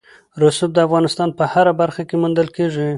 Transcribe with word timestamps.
رسوب 0.43 0.71
د 0.73 0.79
افغانستان 0.87 1.29
په 1.37 1.43
هره 1.51 1.73
برخه 1.81 2.01
کې 2.07 2.15
موندل 2.21 2.47
کېږي. 2.55 2.87